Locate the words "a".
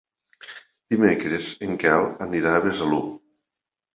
2.57-2.61